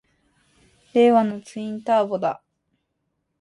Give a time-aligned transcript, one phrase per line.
[0.93, 2.41] 令和のツインターボだ！